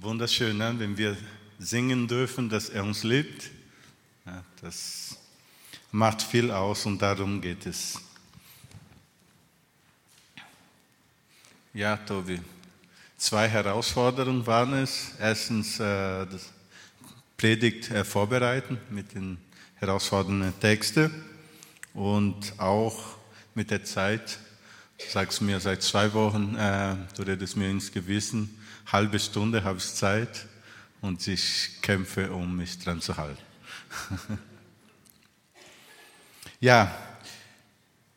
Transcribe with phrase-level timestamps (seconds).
[0.00, 0.74] wunderschön, ne?
[0.78, 1.16] wenn wir
[1.58, 3.50] singen dürfen, dass er uns liebt.
[4.26, 5.16] Ja, das
[5.92, 8.00] macht viel aus und darum geht es.
[11.72, 12.40] Ja, Tobi,
[13.16, 15.12] zwei Herausforderungen waren es.
[15.18, 16.52] Erstens äh, das
[17.36, 19.38] Predigt äh, vorbereiten mit den
[19.76, 21.10] herausfordernden Texten
[21.92, 23.16] und auch
[23.54, 24.38] mit der Zeit.
[25.10, 29.94] Sagst mir seit zwei Wochen, äh, du redest mir ins Gewissen, halbe Stunde habe ich
[29.94, 30.46] Zeit
[31.00, 33.42] und ich kämpfe, um mich dran zu halten.
[36.60, 36.94] ja,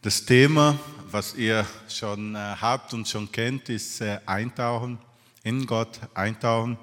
[0.01, 0.77] das Thema,
[1.11, 4.97] was ihr schon äh, habt und schon kennt, ist äh, Eintauchen,
[5.43, 6.77] in Gott eintauchen.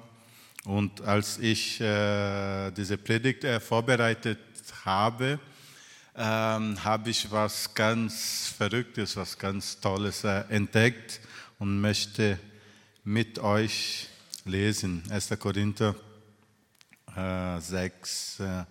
[0.65, 4.39] Und als ich äh, diese Predigt äh, vorbereitet
[4.83, 5.39] habe,
[6.15, 11.19] ähm, habe ich was ganz Verrücktes, was ganz Tolles entdeckt
[11.59, 12.39] und möchte
[13.05, 14.09] mit euch
[14.45, 15.03] lesen.
[15.11, 15.29] 1.
[15.39, 15.95] Korinther
[17.15, 18.65] äh, 6, äh,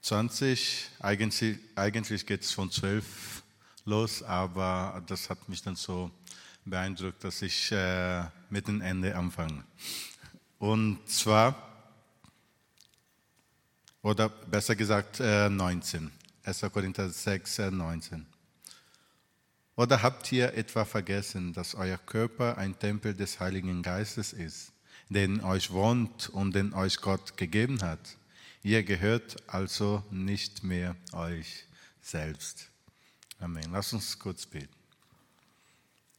[0.00, 0.88] 20.
[1.00, 3.42] Eigentlich, eigentlich geht es von 12
[3.84, 6.10] los, aber das hat mich dann so
[6.64, 9.62] beeindruckt, dass ich äh, mit dem Ende anfange.
[10.58, 11.54] Und zwar,
[14.00, 16.10] oder besser gesagt äh, 19.
[16.44, 16.60] 1.
[16.72, 18.31] Korinther 6, 19.
[19.74, 24.72] Oder habt ihr etwa vergessen, dass euer Körper ein Tempel des Heiligen Geistes ist,
[25.08, 28.16] der in euch wohnt und den euch Gott gegeben hat?
[28.62, 31.64] Ihr gehört also nicht mehr euch
[32.00, 32.70] selbst.
[33.40, 33.72] Amen.
[33.72, 34.74] Lass uns kurz beten.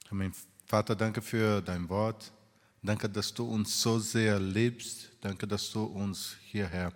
[0.09, 0.33] Amen.
[0.65, 2.31] Vater, danke für dein Wort.
[2.81, 5.11] Danke, dass du uns so sehr liebst.
[5.21, 6.91] Danke, dass du uns hierher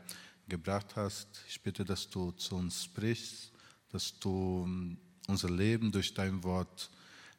[0.49, 1.27] gebracht hast.
[1.47, 3.51] Ich bitte, dass du zu uns sprichst,
[3.91, 4.67] dass du
[5.27, 6.89] unser Leben durch dein Wort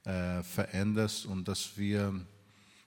[0.04, 2.14] äh, veränderst und dass wir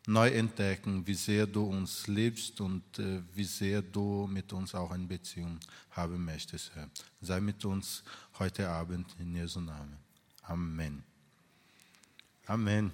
[0.08, 4.92] neu entdecken, wie sehr du uns liebst und äh, wie sehr du mit uns auch
[4.92, 5.60] eine Beziehung
[5.92, 6.90] haben möchtest, Herr.
[7.22, 8.04] Sei mit uns
[8.40, 9.98] heute Abend in Jesu Namen.
[10.44, 11.04] Amen.
[12.48, 12.92] Amen.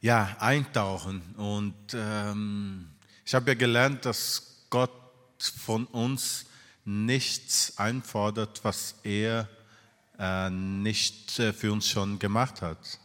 [0.00, 1.20] Ja, eintauchen.
[1.36, 2.90] Und ähm,
[3.24, 4.90] ich habe ja gelernt, dass Gott
[5.38, 6.46] von uns
[6.84, 9.48] nichts einfordert, was er
[10.50, 12.98] nicht äh, für uns schon gemacht hat.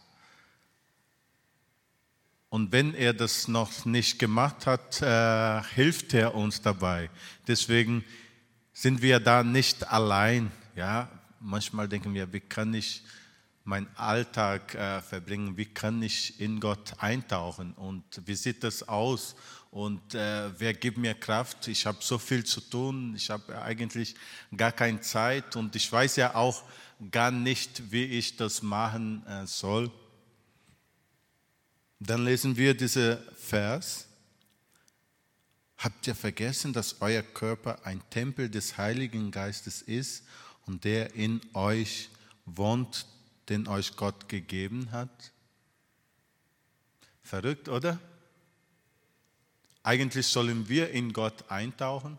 [2.49, 7.09] Und wenn er das noch nicht gemacht hat, äh, hilft er uns dabei.
[7.47, 8.03] Deswegen
[8.71, 10.51] sind wir da nicht allein.
[10.75, 11.09] Ja,
[11.39, 13.03] manchmal denken wir, wie kann ich
[13.65, 15.57] meinen Alltag äh, verbringen?
[15.57, 17.73] Wie kann ich in Gott eintauchen?
[17.73, 19.35] Und wie sieht das aus?
[19.75, 21.67] Und äh, wer gibt mir Kraft?
[21.67, 23.13] Ich habe so viel zu tun.
[23.13, 24.15] Ich habe eigentlich
[24.55, 25.57] gar keine Zeit.
[25.57, 26.63] Und ich weiß ja auch,
[27.11, 29.91] gar nicht, wie ich das machen äh, soll.
[31.99, 34.07] Dann lesen wir diesen Vers.
[35.77, 40.23] Habt ihr vergessen, dass euer Körper ein Tempel des Heiligen Geistes ist
[40.65, 42.09] und der in euch
[42.45, 43.05] wohnt,
[43.49, 45.33] den euch Gott gegeben hat?
[47.23, 47.99] Verrückt, oder?
[49.85, 52.17] Eigentlich sollen wir in Gott eintauchen.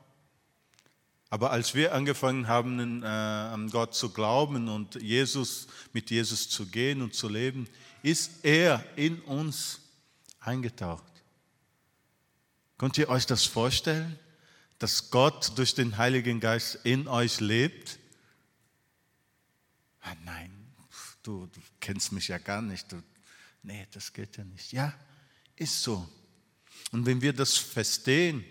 [1.30, 6.66] Aber als wir angefangen haben, äh, an Gott zu glauben und Jesus, mit Jesus zu
[6.66, 7.68] gehen und zu leben,
[8.04, 9.80] ist er in uns
[10.38, 11.12] eingetaucht.
[12.78, 14.16] Könnt ihr euch das vorstellen,
[14.78, 17.98] dass Gott durch den Heiligen Geist in euch lebt?
[20.02, 20.52] Ah, nein,
[21.24, 22.92] du, du kennst mich ja gar nicht.
[22.92, 23.02] Du,
[23.64, 24.72] nee, das geht ja nicht.
[24.72, 24.94] Ja,
[25.56, 26.08] ist so.
[26.92, 28.44] Und wenn wir das verstehen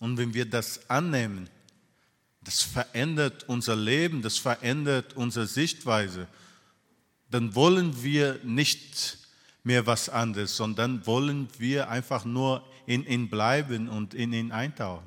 [0.00, 1.48] und wenn wir das annehmen,
[2.42, 6.28] das verändert unser Leben, das verändert unsere Sichtweise.
[7.30, 9.18] Dann wollen wir nicht
[9.62, 15.06] mehr was anderes, sondern wollen wir einfach nur in ihn bleiben und in ihn eintauchen.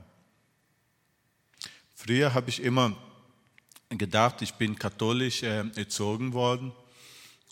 [1.94, 2.96] Früher habe ich immer
[3.90, 6.72] gedacht, ich bin katholisch äh, erzogen worden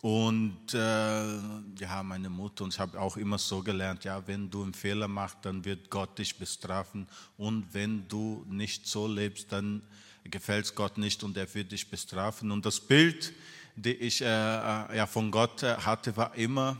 [0.02, 1.38] und äh,
[1.80, 5.08] ja, meine Mutter und ich habe auch immer so gelernt, ja, wenn du einen Fehler
[5.08, 7.08] machst, dann wird Gott dich bestrafen.
[7.38, 9.82] Und wenn du nicht so lebst, dann
[10.24, 12.52] gefällt es Gott nicht und er wird dich bestrafen.
[12.52, 13.34] Und das Bild,
[13.76, 16.78] das ich äh, äh, ja, von Gott äh, hatte, war immer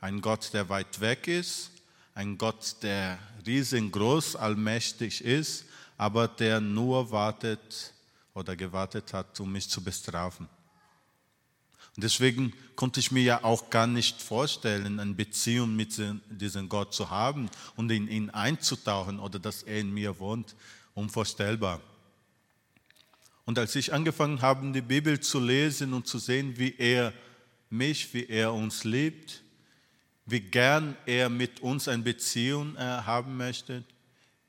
[0.00, 1.70] ein Gott, der weit weg ist,
[2.14, 5.64] ein Gott, der riesengroß, allmächtig ist,
[5.96, 7.94] aber der nur wartet
[8.34, 10.48] oder gewartet hat, um mich zu bestrafen.
[12.00, 16.00] Deswegen konnte ich mir ja auch gar nicht vorstellen, eine Beziehung mit
[16.30, 20.54] diesem Gott zu haben und in ihn einzutauchen oder dass er in mir wohnt.
[20.94, 21.80] Unvorstellbar.
[23.44, 27.12] Und als ich angefangen habe, die Bibel zu lesen und zu sehen, wie er
[27.68, 29.42] mich, wie er uns liebt,
[30.26, 33.84] wie gern er mit uns eine Beziehung äh, haben möchte,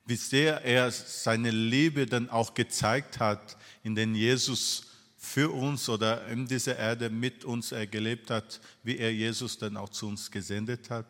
[0.06, 4.91] wie sehr er seine Liebe dann auch gezeigt hat, in den Jesus
[5.24, 9.78] für uns oder in dieser Erde mit uns er gelebt hat, wie er Jesus dann
[9.78, 11.06] auch zu uns gesendet hat.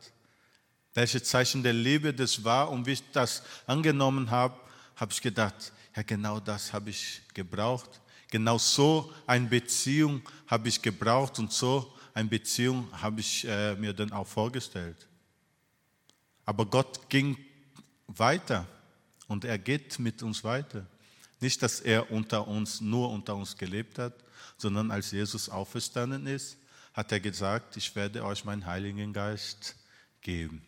[0.94, 4.60] Welche Zeichen der Liebe das war und wie ich das angenommen habe,
[4.98, 8.02] habe ich gedacht, ja genau das habe ich gebraucht.
[8.30, 13.94] Genau so eine Beziehung habe ich gebraucht und so eine Beziehung habe ich äh, mir
[13.94, 15.08] dann auch vorgestellt.
[16.46, 17.38] Aber Gott ging
[18.08, 18.68] weiter
[19.28, 20.86] und er geht mit uns weiter.
[21.42, 24.14] Nicht, dass er unter uns, nur unter uns gelebt hat,
[24.58, 26.58] sondern als Jesus auferstanden ist,
[26.94, 29.76] hat er gesagt, ich werde euch meinen Heiligen Geist
[30.22, 30.62] geben.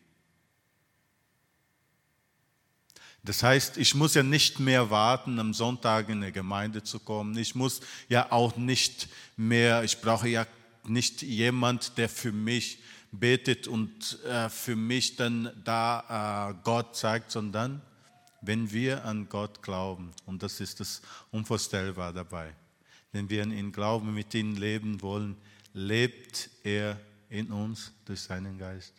[3.25, 7.37] Das heißt, ich muss ja nicht mehr warten, am Sonntag in der Gemeinde zu kommen.
[7.37, 7.79] Ich muss
[8.09, 10.45] ja auch nicht mehr, ich brauche ja
[10.85, 12.79] nicht jemand, der für mich
[13.11, 17.81] betet und äh, für mich dann da äh, Gott zeigt, sondern
[18.45, 21.01] wenn wir an Gott glauben, und das ist das
[21.31, 22.54] Unvorstellbar dabei,
[23.12, 25.38] wenn wir an ihn glauben, mit ihm leben wollen,
[25.74, 27.00] lebt er
[27.30, 28.94] in uns durch seinen Geist.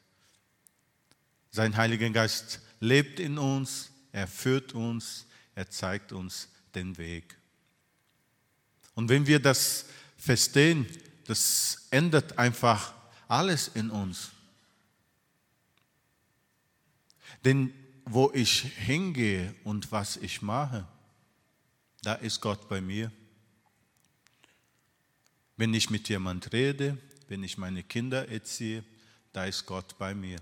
[1.51, 5.27] Sein Heiliger Geist lebt in uns er führt uns,
[5.57, 7.37] er zeigt uns den Weg.
[8.95, 9.87] Und wenn wir das
[10.17, 10.87] verstehen,
[11.27, 12.95] das ändert einfach
[13.27, 14.31] alles in uns.
[17.45, 20.87] Denn wo ich hingehe und was ich mache,
[22.03, 23.11] da ist Gott bei mir.
[25.57, 26.99] Wenn ich mit jemand rede,
[27.29, 28.85] wenn ich meine Kinder erziehe,
[29.33, 30.39] da ist Gott bei mir.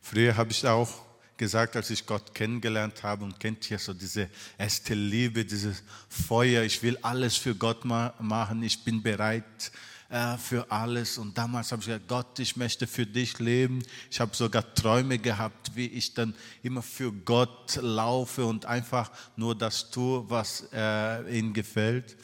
[0.00, 1.04] Früher habe ich auch
[1.36, 6.62] gesagt, als ich Gott kennengelernt habe und kennt ja so diese erste Liebe, dieses Feuer,
[6.62, 9.72] ich will alles für Gott machen, ich bin bereit
[10.14, 11.18] äh, für alles.
[11.18, 13.82] Und damals habe ich gesagt, Gott, ich möchte für dich leben.
[14.12, 19.56] Ich habe sogar Träume gehabt, wie ich dann immer für Gott laufe und einfach nur
[19.56, 22.16] das tue, was äh, ihm gefällt.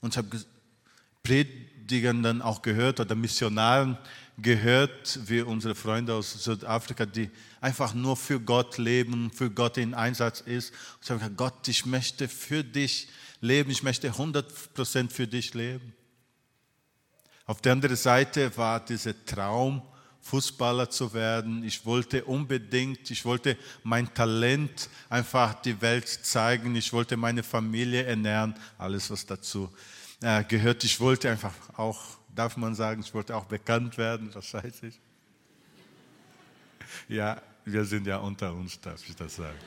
[0.00, 0.44] Und ich habe
[1.24, 3.98] Predigern dann auch gehört oder Missionaren
[4.38, 9.92] gehört, wie unsere Freunde aus Südafrika, die einfach nur für Gott leben, für Gott in
[9.94, 10.70] Einsatz ist.
[10.70, 13.08] Und ich habe gesagt, Gott, ich möchte für dich
[13.40, 15.94] leben, ich möchte 100% für dich leben.
[17.46, 19.82] Auf der anderen Seite war dieser Traum,
[20.22, 21.62] Fußballer zu werden.
[21.64, 26.74] Ich wollte unbedingt, ich wollte mein Talent einfach die Welt zeigen.
[26.76, 29.68] Ich wollte meine Familie ernähren, alles was dazu
[30.22, 30.82] äh, gehört.
[30.84, 32.00] Ich wollte einfach auch
[32.34, 35.00] darf man sagen, ich wollte auch bekannt werden, das weiß ich.
[37.08, 39.58] Ja, wir sind ja unter uns, darf ich das sagen.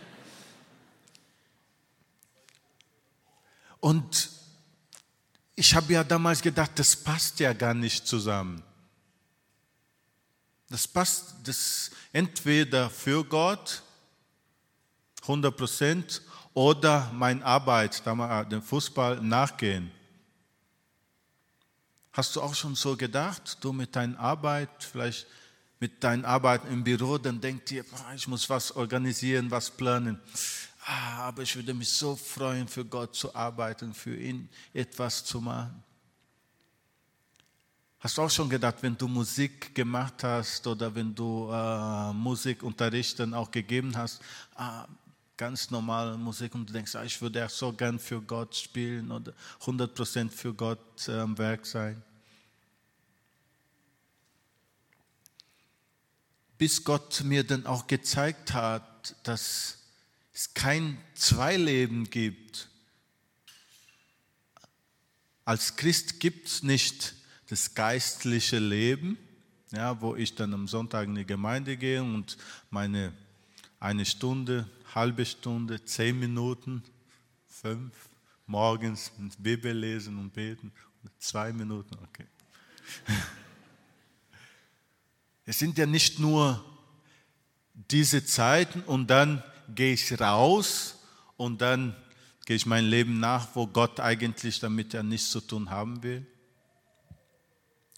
[3.81, 4.31] Und
[5.59, 8.62] ich habe ja damals gedacht, das passt ja gar nicht zusammen.
[10.69, 13.81] Das passt das entweder für Gott
[15.24, 16.21] 100 Prozent
[16.54, 19.89] oder meine Arbeit, dem Fußball nachgehen.
[22.13, 25.25] Hast du auch schon so gedacht, du mit deiner Arbeit, vielleicht
[25.80, 27.83] mit deiner Arbeit im Büro, dann denkt ihr,
[28.15, 30.19] ich muss was organisieren, was planen.
[30.89, 35.42] Ah, aber ich würde mich so freuen, für Gott zu arbeiten, für ihn etwas zu
[35.42, 35.84] machen.
[38.00, 43.19] Hast du auch schon gedacht, wenn du Musik gemacht hast oder wenn du äh, Musikunterricht
[43.19, 44.21] dann auch gegeben hast,
[44.56, 44.88] ah,
[45.35, 49.11] ganz normale Musik und du denkst, ah, ich würde auch so gern für Gott spielen
[49.11, 49.33] oder
[49.66, 52.02] 100% für Gott äh, am Werk sein?
[56.57, 59.78] bis Gott mir dann auch gezeigt hat, dass
[60.37, 62.69] es kein Zweileben gibt.
[65.45, 67.15] Als Christ gibt es nicht
[67.49, 69.17] das geistliche Leben,
[69.71, 72.37] ja, wo ich dann am Sonntag in die Gemeinde gehe und
[72.69, 73.13] meine
[73.79, 76.83] eine Stunde, halbe Stunde, zehn Minuten,
[77.47, 77.95] fünf,
[78.45, 80.71] morgens Bibel lesen und beten,
[81.17, 82.27] zwei Minuten, okay.
[85.45, 86.63] Es sind ja nicht nur
[87.73, 89.41] diese Zeiten und dann
[89.76, 90.95] gehe ich raus
[91.36, 91.95] und dann
[92.45, 96.26] gehe ich mein Leben nach, wo Gott eigentlich damit ja nichts zu tun haben will.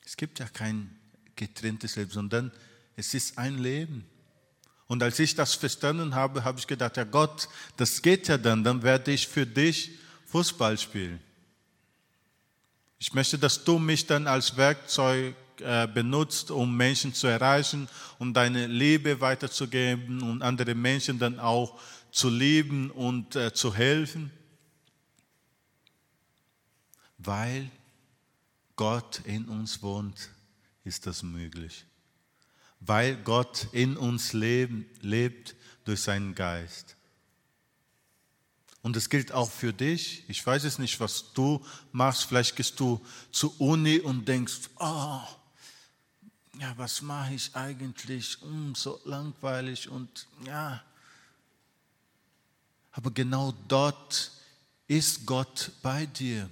[0.05, 0.97] Es gibt ja kein
[1.35, 2.51] getrenntes Leben, sondern
[2.95, 4.05] es ist ein Leben.
[4.87, 7.47] Und als ich das verstanden habe, habe ich gedacht, ja Gott,
[7.77, 9.91] das geht ja dann, dann werde ich für dich
[10.25, 11.19] Fußball spielen.
[12.97, 17.87] Ich möchte, dass du mich dann als Werkzeug äh, benutzt, um Menschen zu erreichen
[18.17, 21.79] und deine Liebe weiterzugeben und andere Menschen dann auch
[22.11, 24.31] zu lieben und äh, zu helfen,
[27.17, 27.69] weil
[28.75, 30.29] Gott in uns wohnt,
[30.83, 31.85] ist das möglich.
[32.79, 36.95] weil Gott in uns leben, lebt durch seinen Geist.
[38.81, 40.23] Und es gilt auch für dich.
[40.29, 42.23] Ich weiß es nicht, was du machst.
[42.23, 45.21] Vielleicht gehst du zur Uni und denkst, oh,
[46.59, 48.37] ja, was mache ich eigentlich?
[48.41, 50.83] Hm, so langweilig und ja.
[52.91, 54.31] Aber genau dort
[54.87, 56.49] ist Gott bei dir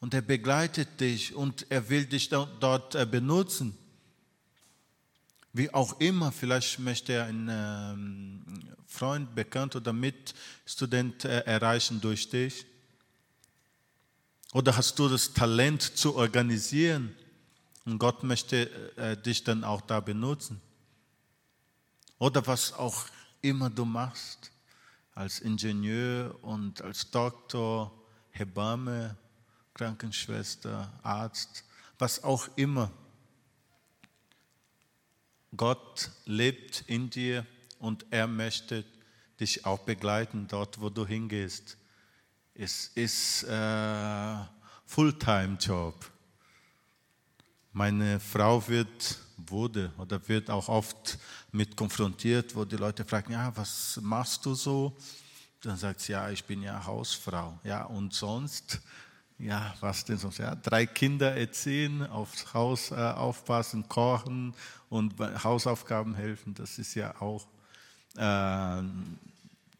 [0.00, 3.76] und er begleitet dich und er will dich dort äh, benutzen.
[5.54, 12.28] Wie auch immer, vielleicht möchte er einen ähm, Freund, Bekannt oder Mitstudent äh, erreichen durch
[12.28, 12.66] dich.
[14.52, 17.14] Oder hast du das Talent zu organisieren
[17.84, 20.60] und Gott möchte äh, dich dann auch da benutzen.
[22.18, 23.06] Oder was auch
[23.42, 24.50] immer du machst,
[25.14, 27.92] als Ingenieur und als Doktor,
[28.30, 29.16] Hebamme,
[29.74, 31.64] Krankenschwester, Arzt,
[31.98, 32.90] was auch immer.
[35.56, 37.46] Gott lebt in dir
[37.78, 38.84] und er möchte
[39.38, 41.76] dich auch begleiten dort, wo du hingehst.
[42.54, 44.36] Es ist äh,
[44.86, 46.13] Fulltime-Job.
[47.74, 51.18] Meine Frau wird, wurde oder wird auch oft
[51.52, 54.96] mit konfrontiert, wo die Leute fragen, ja, was machst du so?
[55.60, 57.58] Dann sagt sie, ja, ich bin ja Hausfrau.
[57.64, 58.80] Ja, und sonst?
[59.38, 60.38] ja, was denn sonst?
[60.38, 64.54] Ja, drei Kinder erziehen, aufs Haus äh, aufpassen, kochen
[64.88, 67.46] und Hausaufgaben helfen, das ist ja auch
[68.16, 68.82] äh,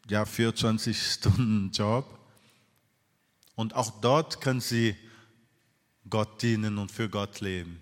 [0.09, 2.05] ja, 24 Stunden Job.
[3.55, 4.95] Und auch dort können sie
[6.09, 7.81] Gott dienen und für Gott leben.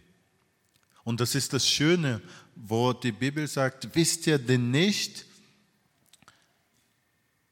[1.03, 2.21] Und das ist das Schöne,
[2.55, 5.25] wo die Bibel sagt, wisst ihr denn nicht,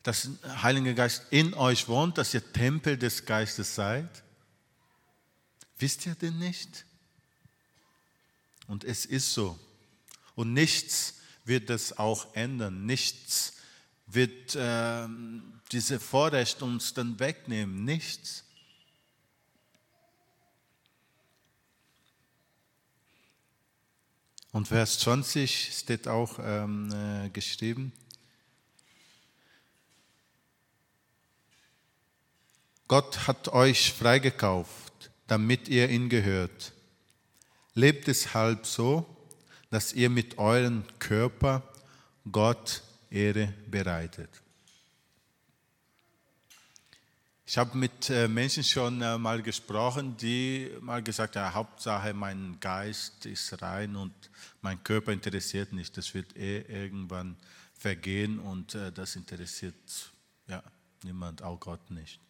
[0.04, 4.24] dass der Heilige Geist in euch wohnt, dass ihr Tempel des Geistes seid?
[5.78, 6.86] Wisst ihr denn nicht?
[8.68, 9.60] Und es ist so.
[10.36, 12.86] Und nichts wird das auch ändern.
[12.86, 13.54] Nichts
[14.08, 15.08] wird äh,
[15.72, 17.84] diese Vorrecht uns dann wegnehmen.
[17.84, 18.46] Nichts.
[24.52, 27.94] Und Vers 20 steht auch ähm, äh, geschrieben.
[32.88, 36.74] Gott hat euch freigekauft, damit ihr ihn gehört.
[37.74, 39.06] Lebt deshalb so,
[39.70, 41.64] dass ihr mit eurem Körper
[42.30, 44.41] Gott Ehre bereitet.
[47.52, 52.58] Ich habe mit äh, Menschen schon äh, mal gesprochen, die mal gesagt haben, Hauptsache mein
[52.62, 54.14] Geist ist rein und
[54.62, 55.98] mein Körper interessiert nicht.
[55.98, 57.36] Das wird eh irgendwann
[57.74, 59.76] vergehen und äh, das interessiert
[60.48, 60.64] ja,
[61.04, 62.22] niemand, auch Gott nicht.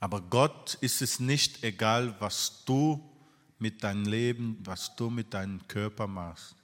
[0.00, 3.00] Aber Gott ist es nicht egal, was du
[3.60, 6.56] mit deinem Leben, was du mit deinem Körper machst.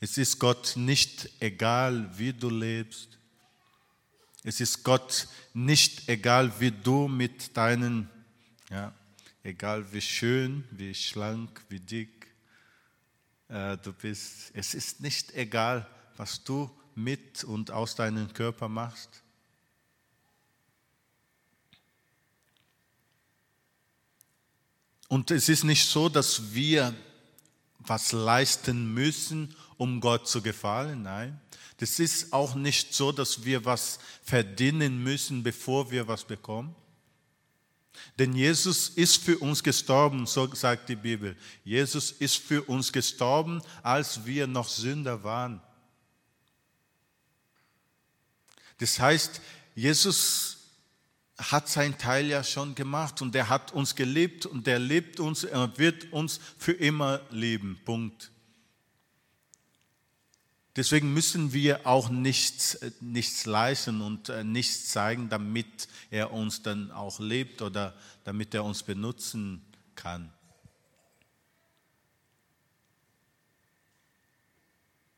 [0.00, 3.14] Es ist Gott nicht egal, wie du lebst.
[4.46, 8.10] Es ist Gott nicht egal, wie du mit deinen,
[8.70, 8.92] ja,
[9.42, 12.26] egal wie schön, wie schlank, wie dick
[13.48, 14.50] äh, du bist.
[14.52, 19.22] Es ist nicht egal, was du mit und aus deinem Körper machst.
[25.08, 26.94] Und es ist nicht so, dass wir
[27.86, 31.02] was leisten müssen, um Gott zu gefallen.
[31.02, 31.40] Nein.
[31.78, 36.74] Das ist auch nicht so, dass wir was verdienen müssen, bevor wir was bekommen.
[38.18, 41.36] Denn Jesus ist für uns gestorben, so sagt die Bibel.
[41.64, 45.60] Jesus ist für uns gestorben, als wir noch Sünder waren.
[48.78, 49.40] Das heißt,
[49.74, 50.53] Jesus
[51.36, 55.44] hat sein Teil ja schon gemacht und er hat uns geliebt und er lebt uns,
[55.44, 57.80] er wird uns für immer lieben.
[57.84, 58.30] Punkt.
[60.76, 66.90] Deswegen müssen wir auch nichts, nichts leisten und äh, nichts zeigen, damit er uns dann
[66.90, 69.64] auch lebt oder damit er uns benutzen
[69.94, 70.32] kann.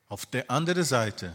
[0.08, 1.35] Auf der anderen Seite,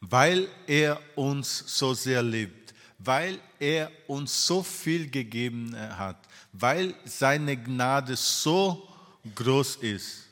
[0.00, 2.63] weil er uns so sehr liebt,
[2.98, 6.16] weil er uns so viel gegeben äh, hat,
[6.52, 8.88] weil seine Gnade so
[9.34, 10.24] groß ist.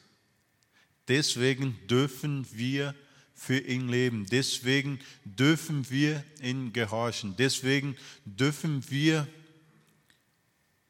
[1.09, 2.95] Deswegen dürfen wir
[3.35, 4.27] für ihn leben.
[4.27, 7.35] Deswegen dürfen wir ihn gehorchen.
[7.37, 9.27] Deswegen dürfen wir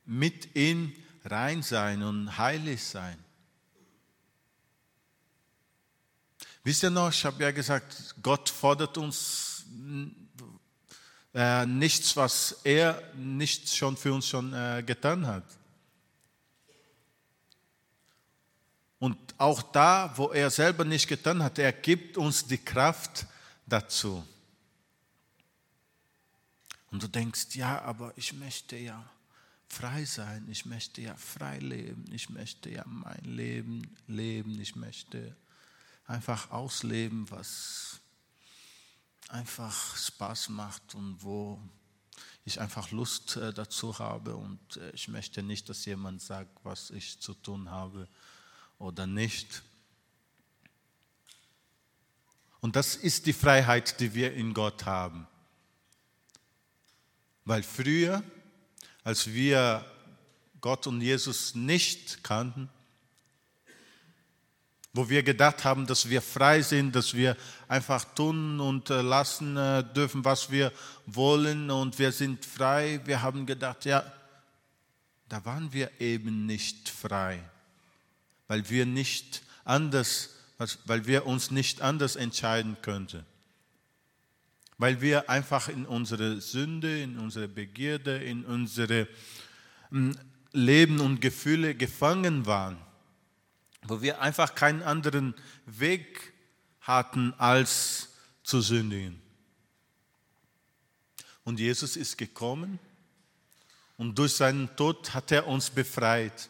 [0.04, 0.92] mit ihm
[1.24, 3.16] rein sein und heilig sein.
[6.64, 9.64] Wisst ihr noch, ich habe ja gesagt, Gott fordert uns
[11.34, 15.44] äh, nichts, was er nicht schon für uns schon äh, getan hat.
[18.98, 23.26] Und auch da, wo er selber nicht getan hat, er gibt uns die Kraft
[23.66, 24.24] dazu.
[26.92, 29.02] Und du denkst, ja, aber ich möchte ja
[29.66, 35.34] frei sein, ich möchte ja frei leben, ich möchte ja mein Leben leben, ich möchte
[36.06, 38.01] einfach ausleben, was
[39.28, 41.60] einfach Spaß macht und wo
[42.44, 46.90] ich einfach Lust äh, dazu habe und äh, ich möchte nicht, dass jemand sagt, was
[46.90, 48.08] ich zu tun habe
[48.78, 49.62] oder nicht.
[52.60, 55.26] Und das ist die Freiheit, die wir in Gott haben.
[57.44, 58.22] Weil früher,
[59.02, 59.84] als wir
[60.60, 62.68] Gott und Jesus nicht kannten,
[64.94, 69.56] wo wir gedacht haben, dass wir frei sind, dass wir einfach tun und äh, lassen
[69.56, 70.70] äh, dürfen, was wir
[71.06, 73.00] wollen und wir sind frei.
[73.04, 74.04] Wir haben gedacht, ja,
[75.30, 77.42] da waren wir eben nicht frei,
[78.48, 80.28] weil wir nicht anders,
[80.84, 83.24] weil wir uns nicht anders entscheiden könnten.
[84.76, 89.08] Weil wir einfach in unsere Sünde, in unsere Begierde, in unsere
[89.88, 90.18] hm,
[90.52, 92.76] Leben und Gefühle gefangen waren
[93.82, 95.34] wo wir einfach keinen anderen
[95.66, 96.32] Weg
[96.80, 98.10] hatten, als
[98.42, 99.20] zu sündigen.
[101.44, 102.78] Und Jesus ist gekommen
[103.96, 106.48] und durch seinen Tod hat er uns befreit.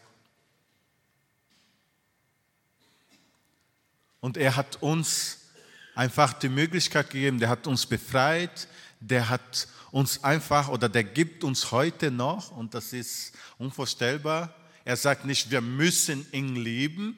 [4.21, 5.39] Und er hat uns
[5.95, 8.69] einfach die Möglichkeit gegeben, der hat uns befreit,
[9.01, 14.97] der hat uns einfach oder der gibt uns heute noch, und das ist unvorstellbar, er
[14.97, 17.17] sagt nicht, wir müssen ihn lieben,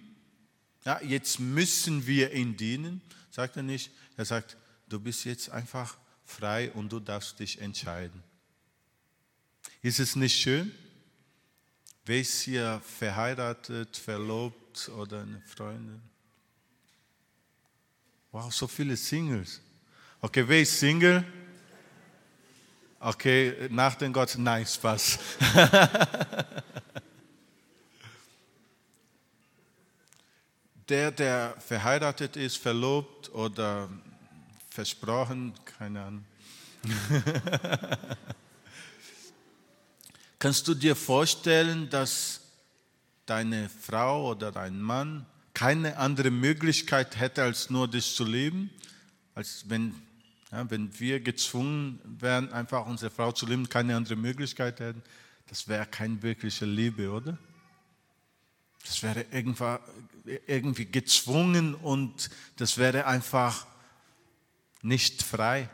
[0.84, 3.90] ja, jetzt müssen wir ihn dienen, sagt er nicht.
[4.16, 4.56] Er sagt,
[4.88, 8.22] du bist jetzt einfach frei und du darfst dich entscheiden.
[9.82, 10.72] Ist es nicht schön?
[12.04, 16.02] Wer ist hier verheiratet, verlobt oder eine Freundin?
[18.30, 19.60] Wow, so viele Singles.
[20.20, 21.24] Okay, wer ist Single?
[23.00, 25.18] Okay, nach dem Gott, nein, Spaß.
[30.88, 33.88] der, der verheiratet ist, verlobt oder
[34.70, 36.24] versprochen, keine Ahnung.
[40.38, 42.40] Kannst du dir vorstellen, dass
[43.24, 48.70] deine Frau oder dein Mann keine andere Möglichkeit hätte, als nur dich zu lieben?
[49.34, 49.94] Als wenn,
[50.52, 55.02] ja, wenn wir gezwungen wären, einfach unsere Frau zu lieben, keine andere Möglichkeit hätten?
[55.48, 57.38] Das wäre keine wirkliche Liebe, oder?
[58.84, 59.24] Das wäre
[60.46, 63.66] irgendwie gezwungen und das wäre einfach
[64.82, 65.68] nicht frei.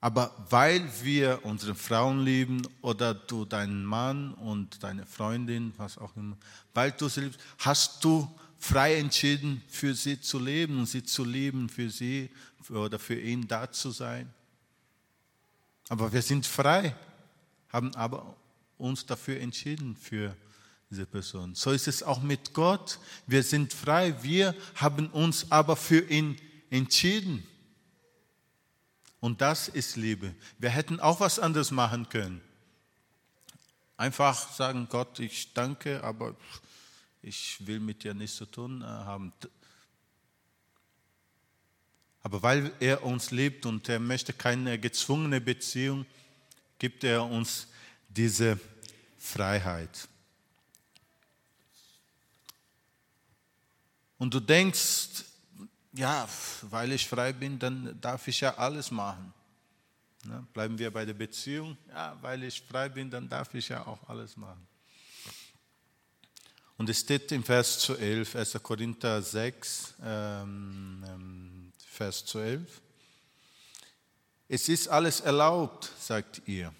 [0.00, 6.16] Aber weil wir unsere Frauen lieben oder du deinen Mann und deine Freundin, was auch
[6.16, 6.36] immer,
[6.72, 11.24] weil du sie liebst, hast du frei entschieden, für sie zu leben und sie zu
[11.24, 12.30] lieben, für sie
[12.70, 14.32] oder für ihn da zu sein.
[15.88, 16.94] Aber wir sind frei,
[17.70, 18.36] haben aber
[18.78, 20.36] uns dafür entschieden, für
[20.90, 21.54] diese Person.
[21.54, 22.98] So ist es auch mit Gott.
[23.26, 26.36] Wir sind frei, wir haben uns aber für ihn
[26.70, 27.46] entschieden.
[29.20, 30.34] Und das ist Liebe.
[30.58, 32.40] Wir hätten auch was anderes machen können.
[33.96, 36.36] Einfach sagen, Gott, ich danke, aber
[37.20, 39.32] ich will mit dir nichts zu tun äh, haben.
[42.22, 46.06] Aber weil er uns liebt und er möchte keine gezwungene Beziehung,
[46.78, 47.67] gibt er uns
[48.08, 48.58] diese
[49.18, 50.08] Freiheit.
[54.18, 55.24] Und du denkst,
[55.92, 56.28] ja,
[56.62, 59.32] weil ich frei bin, dann darf ich ja alles machen.
[60.24, 60.46] Ne?
[60.52, 61.76] Bleiben wir bei der Beziehung.
[61.88, 64.66] Ja, weil ich frei bin, dann darf ich ja auch alles machen.
[66.76, 68.62] Und es steht im Vers 12, 1.
[68.62, 72.80] Korinther 6, ähm, ähm, Vers 12.
[74.48, 76.72] Es ist alles erlaubt, sagt ihr.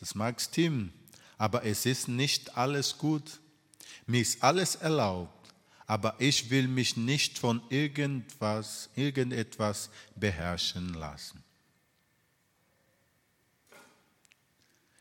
[0.00, 0.92] Das mag stimmen,
[1.36, 3.40] aber es ist nicht alles gut.
[4.06, 5.52] Mir ist alles erlaubt,
[5.86, 11.42] aber ich will mich nicht von irgendwas, irgendetwas beherrschen lassen.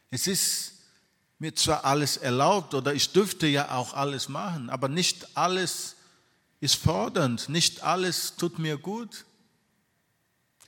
[0.10, 0.73] Es ist
[1.39, 5.95] mir zwar alles erlaubt oder ich dürfte ja auch alles machen, aber nicht alles
[6.60, 9.25] ist fordernd, nicht alles tut mir gut.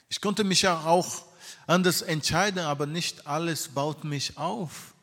[0.10, 1.29] Ich konnte mich ja auch
[1.70, 4.94] anders entscheiden, aber nicht alles baut mich auf.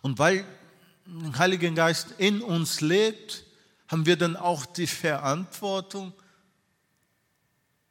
[0.00, 0.46] Und weil
[1.06, 3.44] den Heiligen Geist in uns lebt,
[3.88, 6.12] haben wir dann auch die Verantwortung,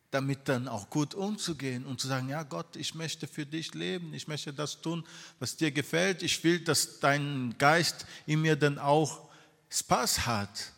[0.10, 4.14] damit dann auch gut umzugehen und zu sagen, ja Gott, ich möchte für dich leben,
[4.14, 5.06] ich möchte das tun,
[5.40, 6.22] was dir gefällt.
[6.22, 9.30] Ich will, dass dein Geist in mir dann auch
[9.70, 10.74] Spaß hat.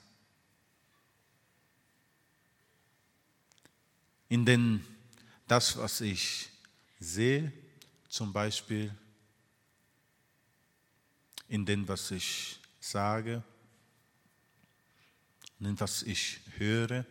[4.34, 4.84] In den,
[5.48, 6.50] das, was ich
[7.00, 7.54] sehe,
[8.10, 8.92] zum Beispiel,
[11.48, 13.44] in dem, was ich sage,
[15.60, 17.06] in dem, was ich höre,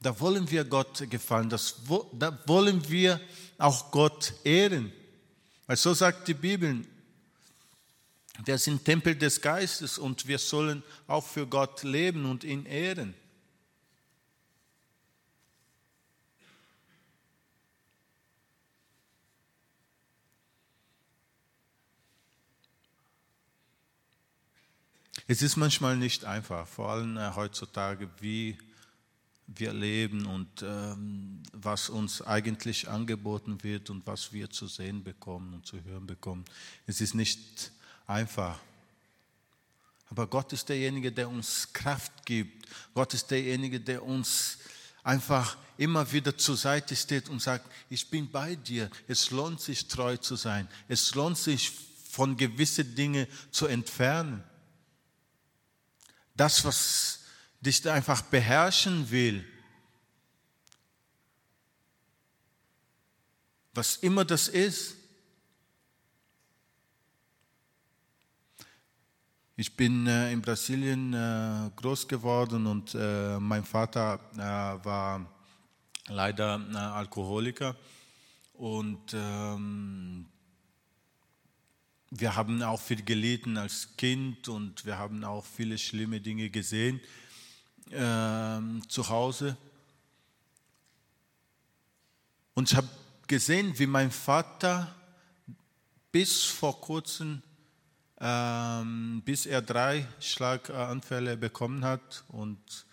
[0.00, 1.76] da wollen wir Gott gefallen, das,
[2.14, 3.20] da wollen wir
[3.58, 4.90] auch Gott ehren.
[5.66, 6.86] Weil so sagt die Bibel,
[8.46, 13.14] wir sind Tempel des Geistes und wir sollen auch für Gott leben und ihn ehren.
[25.30, 28.56] Es ist manchmal nicht einfach, vor allem äh, heutzutage, wie
[29.46, 35.52] wir leben und ähm, was uns eigentlich angeboten wird und was wir zu sehen bekommen
[35.52, 36.46] und zu hören bekommen.
[36.86, 37.72] Es ist nicht
[38.06, 38.58] einfach.
[40.08, 42.66] Aber Gott ist derjenige, der uns Kraft gibt.
[42.94, 44.56] Gott ist derjenige, der uns
[45.02, 48.90] einfach immer wieder zur Seite steht und sagt, ich bin bei dir.
[49.06, 50.66] Es lohnt sich, treu zu sein.
[50.88, 51.70] Es lohnt sich,
[52.10, 54.42] von gewissen Dingen zu entfernen.
[56.38, 57.24] Das, was
[57.60, 59.44] dich einfach beherrschen will,
[63.74, 64.94] was immer das ist.
[69.56, 75.26] Ich bin äh, in Brasilien äh, groß geworden und äh, mein Vater äh, war
[76.06, 77.74] leider äh, Alkoholiker
[78.54, 80.26] und ähm,
[82.10, 87.00] wir haben auch viel gelitten als Kind und wir haben auch viele schlimme Dinge gesehen
[87.90, 89.56] äh, zu Hause.
[92.54, 92.88] Und ich habe
[93.26, 94.94] gesehen, wie mein Vater
[96.10, 97.42] bis vor kurzem,
[98.20, 102.86] ähm, bis er drei Schlaganfälle bekommen hat und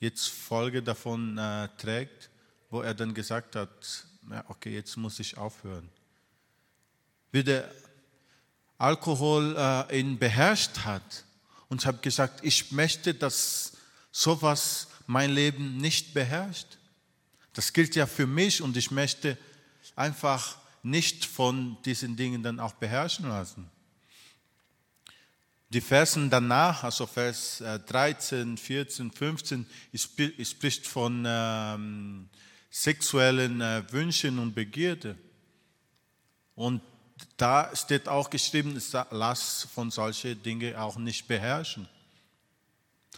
[0.00, 2.28] jetzt Folge davon äh, trägt,
[2.70, 5.88] wo er dann gesagt hat, ja, okay, jetzt muss ich aufhören.
[7.30, 7.70] Wie der
[8.78, 11.24] Alkohol äh, ihn beherrscht hat.
[11.68, 13.72] Und ich habe gesagt, ich möchte, dass
[14.12, 16.78] sowas mein Leben nicht beherrscht.
[17.52, 19.36] Das gilt ja für mich und ich möchte
[19.96, 23.68] einfach nicht von diesen Dingen dann auch beherrschen lassen.
[25.70, 32.28] Die Versen danach, also Vers 13, 14, 15, spricht von ähm,
[32.70, 35.18] sexuellen äh, Wünschen und Begierde.
[36.54, 36.80] Und
[37.36, 41.88] da steht auch geschrieben, lass von solchen Dingen auch nicht beherrschen.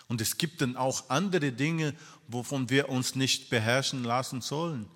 [0.09, 1.95] Und es gibt dann auch andere Dinge,
[2.29, 4.89] wovon wir uns nicht beherrschen lassen sollen.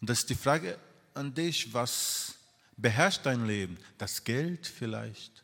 [0.00, 0.78] Und das ist die Frage
[1.14, 2.34] an dich, was
[2.76, 3.78] beherrscht dein Leben?
[3.98, 5.42] Das Geld vielleicht?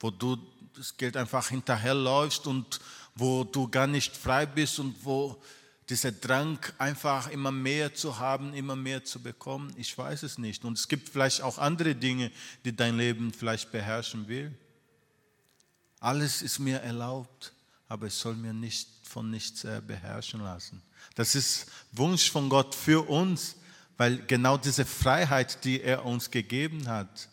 [0.00, 0.38] Wo du
[0.74, 2.80] das Geld einfach hinterherläufst und
[3.14, 5.42] wo du gar nicht frei bist und wo
[5.88, 10.64] dieser Drang einfach immer mehr zu haben, immer mehr zu bekommen, ich weiß es nicht.
[10.64, 12.32] Und es gibt vielleicht auch andere Dinge,
[12.64, 14.52] die dein Leben vielleicht beherrschen will.
[16.00, 17.52] Alles ist mir erlaubt,
[17.88, 20.82] aber es soll mir nicht von nichts äh, beherrschen lassen.
[21.14, 23.56] Das ist Wunsch von Gott für uns,
[23.96, 27.28] weil genau diese Freiheit, die er uns gegeben hat,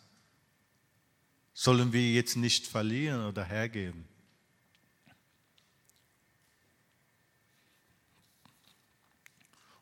[1.52, 4.06] sollen wir jetzt nicht verlieren oder hergeben.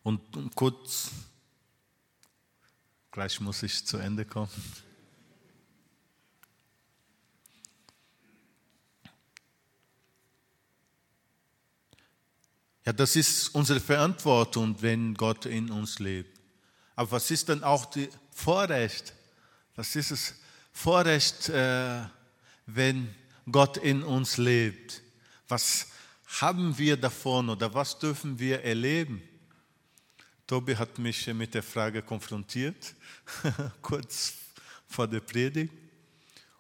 [0.02, 1.10] Und kurz,
[3.12, 4.50] gleich muss ich zu Ende kommen.
[12.84, 16.40] Ja, das ist unsere Verantwortung, wenn Gott in uns lebt.
[16.96, 19.14] Aber was ist dann auch das Vorrecht?
[19.76, 20.34] Was ist das
[20.72, 22.02] Vorrecht, äh,
[22.66, 23.14] wenn
[23.50, 25.00] Gott in uns lebt?
[25.46, 25.86] Was
[26.40, 29.22] haben wir davon oder was dürfen wir erleben?
[30.52, 32.94] Tobi hat mich mit der Frage konfrontiert,
[33.80, 34.34] kurz
[34.86, 35.72] vor der Predigt.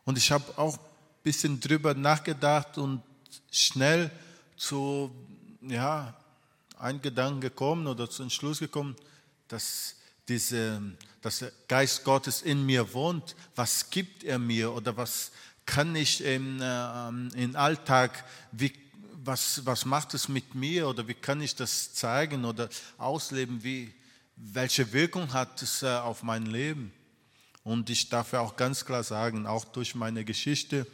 [0.06, 0.84] Und ich habe auch ein
[1.22, 3.02] bisschen drüber nachgedacht und
[3.50, 4.10] schnell
[4.56, 5.14] zu
[5.60, 6.16] ja,
[6.78, 8.96] ein Gedanke gekommen oder zum Schluss gekommen,
[9.46, 10.80] dass, diese,
[11.20, 13.36] dass der Geist Gottes in mir wohnt.
[13.56, 15.32] Was gibt er mir oder was
[15.66, 17.08] kann ich im, äh,
[17.42, 18.72] im Alltag, wie,
[19.24, 23.92] was, was macht es mit mir oder wie kann ich das zeigen oder ausleben, wie,
[24.36, 26.92] welche Wirkung hat es äh, auf mein Leben?
[27.64, 30.86] Und ich darf ja auch ganz klar sagen, auch durch meine Geschichte,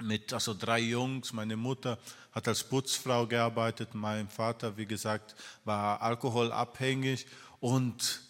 [0.00, 1.32] mit also drei Jungs.
[1.32, 1.98] Meine Mutter
[2.32, 3.94] hat als Putzfrau gearbeitet.
[3.94, 7.26] Mein Vater, wie gesagt, war alkoholabhängig
[7.60, 8.20] und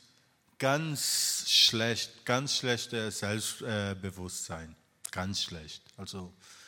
[0.58, 4.76] ganz schlecht, ganz schlechtes Selbstbewusstsein.
[5.10, 5.82] Ganz schlecht.
[5.96, 6.61] Also äh,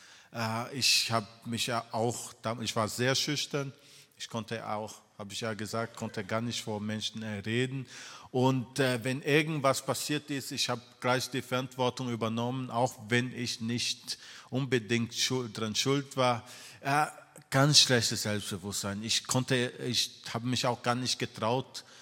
[0.73, 3.71] ich habe mich ja auch, ich war sehr schüchtern.
[4.17, 7.85] Ich konnte auch, habe ich ja gesagt, konnte gar nicht vor Menschen äh, reden.
[8.31, 13.61] Und äh, wenn irgendwas passiert ist, ich habe gleich die Verantwortung übernommen, auch wenn ich
[13.61, 14.17] nicht
[14.49, 16.47] unbedingt schuld, dran schuld war.
[16.81, 17.05] Äh,
[17.49, 19.03] ganz schlechtes Selbstbewusstsein.
[19.03, 21.94] Ich konnte, ich habe mich auch gar nicht getraut, äh,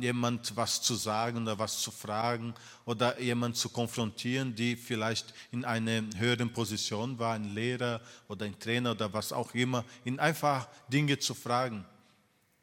[0.00, 2.52] jemand was zu sagen oder was zu fragen
[2.84, 8.58] oder jemand zu konfrontieren, die vielleicht in einer höheren Position war, ein Lehrer oder ein
[8.58, 11.84] Trainer oder was auch immer, ihn einfach Dinge zu fragen.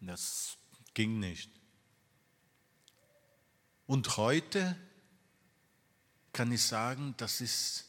[0.01, 0.57] Das
[0.93, 1.49] ging nicht.
[3.85, 4.75] Und heute
[6.33, 7.85] kann ich sagen, das ist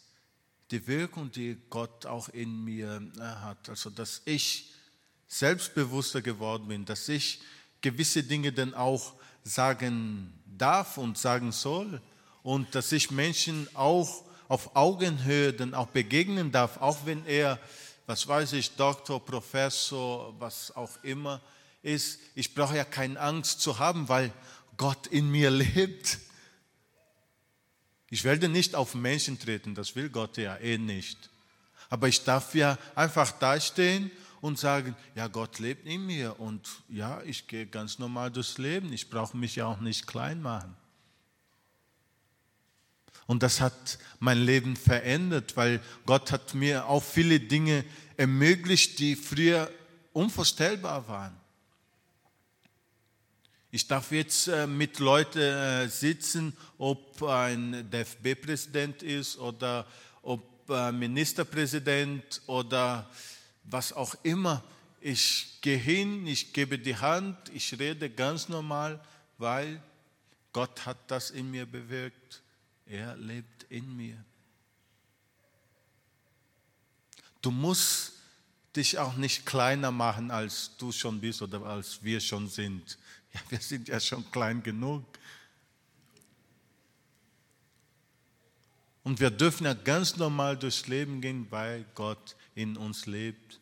[0.70, 3.68] die Wirkung, die Gott auch in mir äh, hat.
[3.68, 4.72] Also, dass ich
[5.26, 7.40] selbstbewusster geworden bin, dass ich
[7.80, 12.00] gewisse Dinge dann auch sagen darf und sagen soll
[12.42, 17.58] und dass ich Menschen auch auf Augenhöhe dann auch begegnen darf, auch wenn er,
[18.06, 21.40] was weiß ich, Doktor, Professor, was auch immer
[21.82, 22.18] ist.
[22.34, 24.32] Ich brauche ja keine Angst zu haben, weil
[24.76, 26.18] Gott in mir lebt.
[28.10, 31.30] Ich werde nicht auf Menschen treten, das will Gott ja eh nicht.
[31.88, 34.10] Aber ich darf ja einfach dastehen
[34.40, 38.92] und sagen, ja, Gott lebt in mir und ja, ich gehe ganz normal durchs Leben.
[38.92, 40.74] Ich brauche mich ja auch nicht klein machen.
[43.26, 47.84] Und das hat mein Leben verändert, weil Gott hat mir auch viele Dinge
[48.16, 49.70] ermöglicht, die früher
[50.12, 51.36] unvorstellbar waren.
[53.70, 59.86] Ich darf jetzt äh, mit Leuten äh, sitzen, ob ein DFB-Präsident ist oder
[60.22, 60.42] ob
[60.92, 63.10] Ministerpräsident oder
[63.64, 64.62] was auch immer.
[65.00, 69.00] Ich gehe hin, ich gebe die Hand, ich rede ganz normal,
[69.38, 69.82] weil
[70.52, 72.42] Gott hat das in mir bewirkt.
[72.86, 74.22] Er lebt in mir.
[77.40, 78.12] Du musst
[78.76, 82.98] dich auch nicht kleiner machen, als du schon bist oder als wir schon sind.
[83.32, 85.04] Ja, wir sind ja schon klein genug.
[89.02, 93.60] Und wir dürfen ja ganz normal durchs Leben gehen, weil Gott in uns lebt.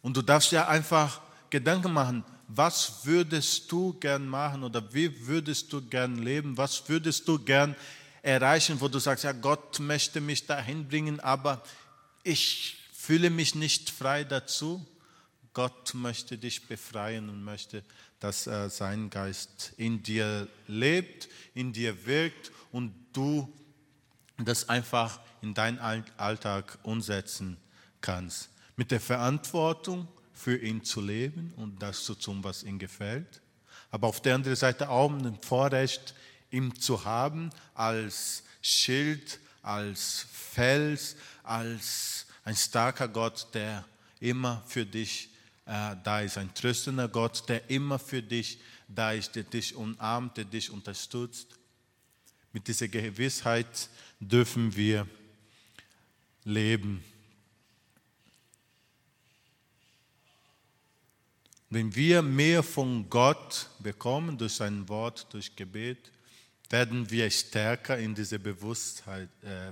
[0.00, 1.20] Und du darfst ja einfach
[1.50, 7.26] Gedanken machen, was würdest du gern machen oder wie würdest du gern leben, was würdest
[7.28, 7.76] du gern
[8.20, 11.62] erreichen, wo du sagst, ja, Gott möchte mich dahin bringen, aber
[12.22, 14.86] ich fühle mich nicht frei dazu.
[15.54, 17.84] Gott möchte dich befreien und möchte,
[18.20, 23.52] dass äh, sein Geist in dir lebt, in dir wirkt und du
[24.38, 25.78] das einfach in deinen
[26.16, 27.58] Alltag umsetzen
[28.00, 33.40] kannst mit der Verantwortung für ihn zu leben und das zu tun, was ihm gefällt.
[33.90, 36.14] Aber auf der anderen Seite auch ein Vorrecht,
[36.50, 43.84] ihm zu haben als Schild, als Fels, als ein starker Gott, der
[44.20, 45.28] immer für dich
[45.66, 50.36] äh, da ist, ein tröstender Gott, der immer für dich da ist, der dich umarmt,
[50.36, 51.58] der dich unterstützt.
[52.52, 53.88] Mit dieser Gewissheit
[54.20, 55.06] dürfen wir
[56.44, 57.04] leben.
[61.70, 66.10] Wenn wir mehr von Gott bekommen durch sein Wort, durch Gebet,
[66.68, 69.70] werden wir stärker in diese Bewusstheit, äh,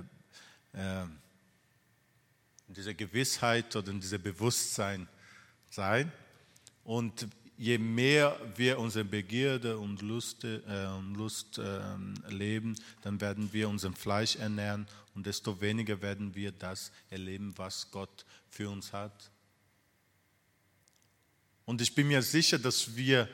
[0.73, 1.03] äh,
[2.67, 5.07] in diese Gewissheit oder in diesem Bewusstsein
[5.69, 6.11] sein.
[6.83, 10.59] Und je mehr wir unsere Begierde und Lust, äh,
[11.13, 11.81] Lust äh,
[12.29, 17.91] leben, dann werden wir unser Fleisch ernähren und desto weniger werden wir das erleben, was
[17.91, 19.31] Gott für uns hat.
[21.65, 23.29] Und ich bin mir sicher, dass wir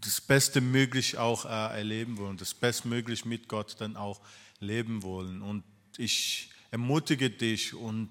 [0.00, 4.20] das Beste möglich auch äh, erleben wollen, das Bestmöglich mit Gott dann auch
[4.58, 5.42] leben wollen.
[5.42, 5.64] Und
[5.96, 8.10] ich ermutige dich und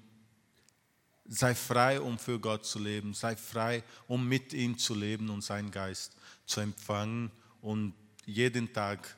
[1.26, 5.42] sei frei, um für Gott zu leben, sei frei, um mit ihm zu leben und
[5.42, 7.94] seinen Geist zu empfangen und
[8.26, 9.16] jeden Tag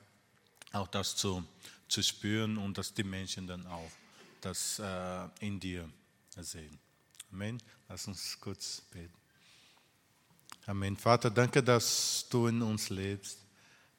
[0.73, 1.45] auch das zu,
[1.95, 3.91] zu spüren und dass die Menschen dann auch
[4.41, 5.89] das äh, in dir
[6.37, 6.77] sehen.
[7.31, 7.63] Amen.
[7.89, 9.15] Lass uns kurz beten.
[10.67, 10.97] Amen.
[10.97, 13.39] Vater, danke, dass du in uns lebst.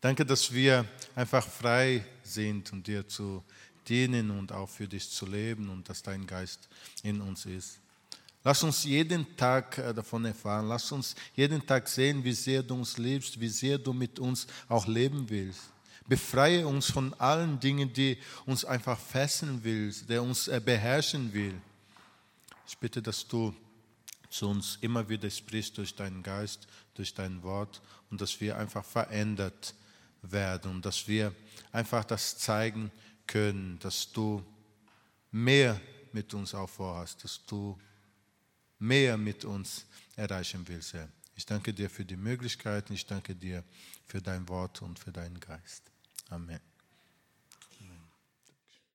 [0.01, 3.41] Danke, dass wir einfach frei sind, um dir zu
[3.87, 6.67] dienen und auch für dich zu leben und dass dein Geist
[7.01, 7.79] in uns ist.
[8.43, 10.67] Lass uns jeden Tag äh, davon erfahren.
[10.67, 14.47] Lass uns jeden Tag sehen, wie sehr du uns liebst, wie sehr du mit uns
[14.67, 15.74] auch leben willst.
[16.07, 21.59] Befreie uns von allen Dingen, die uns einfach fesseln will, der uns äh, beherrschen will.
[22.67, 23.55] Ich bitte, dass du
[24.29, 28.83] zu uns immer wieder sprichst durch deinen Geist, durch dein Wort und dass wir einfach
[28.83, 29.73] verändert
[30.21, 31.33] werden und dass wir
[31.71, 32.91] einfach das zeigen
[33.27, 34.43] können, dass du
[35.31, 35.79] mehr
[36.11, 37.77] mit uns auch vorhast, dass du
[38.79, 41.09] mehr mit uns erreichen willst, Herr.
[41.35, 43.63] Ich danke dir für die Möglichkeiten, ich danke dir
[44.05, 45.94] für dein Wort und für deinen Geist.
[46.31, 46.74] Amen.